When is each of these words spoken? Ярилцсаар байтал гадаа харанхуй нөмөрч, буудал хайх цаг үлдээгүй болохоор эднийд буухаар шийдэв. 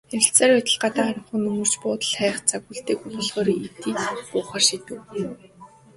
Ярилцсаар 0.15 0.51
байтал 0.55 0.79
гадаа 0.83 1.05
харанхуй 1.07 1.39
нөмөрч, 1.43 1.73
буудал 1.81 2.13
хайх 2.19 2.37
цаг 2.49 2.61
үлдээгүй 2.71 3.09
болохоор 3.13 3.47
эднийд 3.55 3.95
буухаар 4.31 4.63
шийдэв. 4.67 4.99